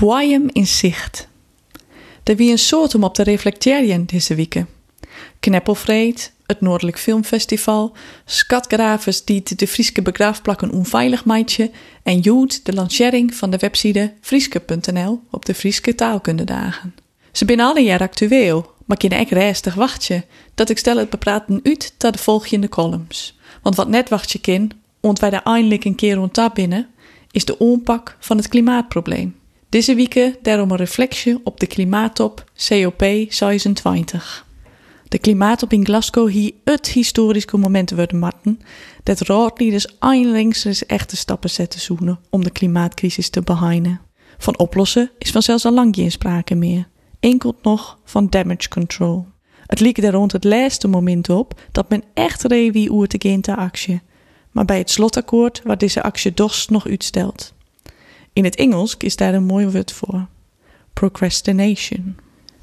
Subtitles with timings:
[0.00, 1.28] Boeiem in zicht.
[2.24, 4.68] Er wie een soort om op te reflecteren deze weken.
[5.40, 11.70] Kneppelvreed, het Noordelijk Filmfestival, skatgravers die de Frieske begraafplakken onveilig maatje
[12.02, 16.94] en Jood de lancering van de website frieske.nl op de Frieske taalkundedagen.
[17.32, 20.24] Ze zijn alle jaar actueel, maar kunnen echt restig wachtje
[20.54, 23.38] dat ik stel het bepraten uit tot de volgende columns.
[23.62, 26.88] Want wat net wachtje kin, ont wij eindelijk een keer rond binnen,
[27.30, 29.36] is de onpak van het klimaatprobleem.
[29.68, 34.46] Deze week daarom een reflectie op de klimaattop COP26.
[35.08, 38.60] De klimaattop in Glasgow hier het historische moment worden matten
[39.02, 44.00] dat raadleiders eindelijk eens echte stappen zetten zoenen om de klimaatcrisis te beheinen.
[44.38, 46.88] Van oplossen is vanzelfs al lang geen sprake meer.
[47.20, 49.26] Enkel nog van damage control.
[49.66, 53.56] Het liep er rond het laatste moment op dat men echt rewie oer te gaan
[53.56, 54.00] actie.
[54.50, 57.56] Maar bij het slotakkoord waar deze actie dos nog uitstelt.
[58.38, 60.26] In het Engels is daar een mooi woord voor.
[60.92, 62.16] Procrastination.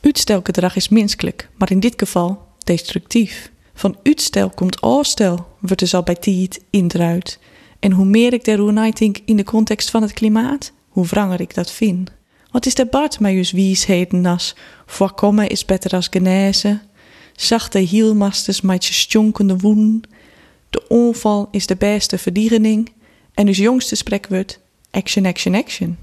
[0.00, 3.50] Uitstelgedrag is menselijk, maar in dit geval destructief.
[3.74, 7.38] Van uitstel komt afstel, wordt dus al bij tijd indruid.
[7.78, 11.54] En hoe meer ik daarover denk in de context van het klimaat, hoe wranger ik
[11.54, 12.10] dat vind.
[12.50, 13.86] Wat is de Bart met jus
[14.24, 16.82] as voorkomen is beter als genezen,
[17.36, 20.04] zachte hielmasters met je stjonkende woen,
[20.70, 22.92] de onval is de beste verdierening
[23.34, 24.60] en dus jongste spreekwoord
[24.90, 25.98] action, action, action.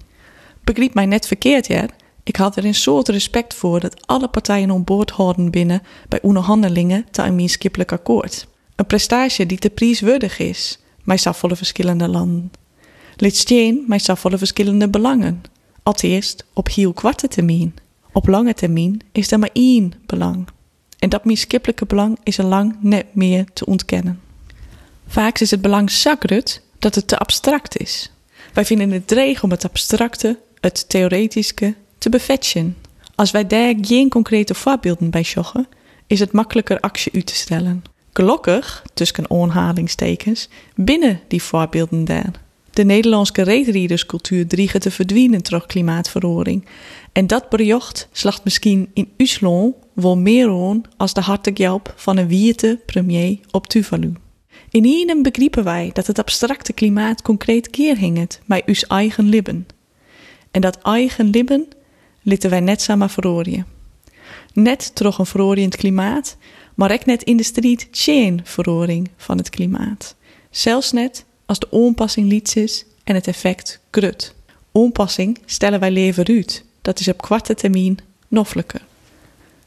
[0.63, 1.85] Begrijp mij net verkeerd, ja.
[2.23, 6.21] Ik had er een soort respect voor dat alle partijen on boord houden binnen bij
[6.21, 8.47] onderhandelingen te een meeskippelijk akkoord.
[8.75, 12.51] Een prestatie die te prijswaardig is, maar volle verschillende landen.
[13.15, 15.43] Lid steen maar volle verschillende belangen.
[15.83, 17.75] Allereerst op heel korte termijn.
[18.11, 20.47] Op lange termijn is er maar één belang.
[20.99, 24.21] En dat meeskippelijke belang is er lang net meer te ontkennen.
[25.07, 28.11] Vaak is het belang zakrut dat het te abstract is.
[28.55, 32.77] Wij vinden het dreig om het abstracte, het theoretische, te bevetjen.
[33.15, 35.67] Als wij daar geen concrete voorbeelden bij sjoggen,
[36.07, 37.83] is het makkelijker actie u te stellen.
[38.13, 42.31] Gelukkig, tussen onhalingstekens, binnen die voorbeelden daar.
[42.71, 46.65] De Nederlandse reetriederscultuur driegen te verdwijnen door klimaatverandering.
[47.11, 52.27] En dat berjocht slacht misschien in Uslon wel meer on als de hartige van een
[52.27, 54.13] wierte premier op Tuvalu.
[54.75, 59.67] In ienem begrijpen wij dat het abstracte klimaat concreet keer hinget bij uw eigen libben.
[60.51, 61.67] En dat eigen libben
[62.21, 63.65] litten wij net samen verorien.
[64.53, 66.37] Net troch een veroriënd klimaat,
[66.73, 70.15] maar ook net in de strijd chain verroring van het klimaat.
[70.49, 74.33] Zelfs net als de onpassing liets is en het effect grut.
[74.71, 76.63] Onpassing stellen wij leven uit.
[76.81, 77.97] Dat is op kwarte termijn
[78.27, 78.81] noffelijker.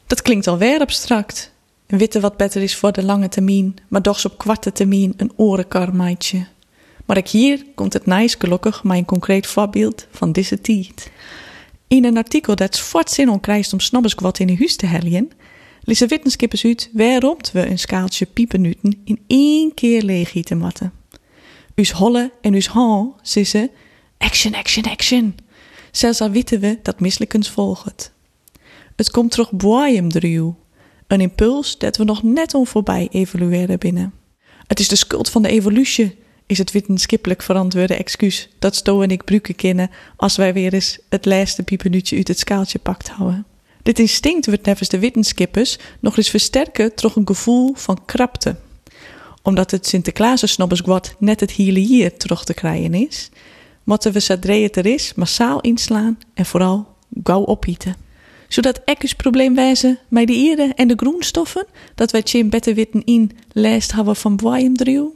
[0.07, 1.51] Dat klinkt alweer abstract.
[1.89, 5.31] Een witte wat beter is voor de lange termijn, maar doch op kwarte termijn een
[5.35, 6.47] orenkarmaatje.
[7.05, 11.11] Maar ik hier komt het nice gelukkig maar een concreet voorbeeld van deze tijd.
[11.87, 13.79] In een artikel dat fort zin om krijgt om
[14.37, 15.31] in de huis te heljen,
[15.83, 20.93] lezen wetenskippers uit waarom we een skaaltje piepenuten in één keer leeg te matten.
[21.75, 23.69] Us holle en us han, ze
[24.17, 25.35] action, action, action.
[25.91, 28.11] Zelfs al weten we dat mislukkens volgt.
[28.95, 30.55] Het komt terug boeiem druw.
[31.09, 34.13] Een impuls dat we nog net om voorbij evolueren binnen.
[34.67, 39.11] Het is de schuld van de evolutie, is het wetenschappelijk verantwoorde excuus dat Sto en
[39.11, 43.45] ik bruken kennen als wij weer eens het laatste piepenutje uit het skaaltje pakt houden.
[43.83, 48.55] Dit instinct wordt nevens de wetenschappers nog eens versterken door een gevoel van krapte.
[49.41, 53.29] Omdat het Sinterklaas-snobbersgwad net het hele hier terug te krijgen is,
[53.83, 58.07] moeten we zodra er is massaal inslaan en vooral gauw ophieten
[58.49, 61.65] zodat ekkus probleem wijzen met de ieren en de groenstoffen,
[61.95, 64.35] dat wij tjim beter witten in lijst hebben van
[64.73, 65.15] driel.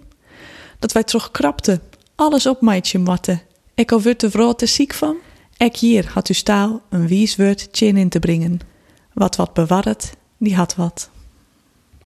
[0.79, 1.79] Dat wij toch krapte,
[2.15, 3.41] alles op meidje matten.
[3.75, 5.15] Ik al wordt de vrouw te ziek van.
[5.57, 8.59] Ek hier had u staal een wies woord in te brengen.
[9.13, 11.09] Wat wat bewaard, die had wat.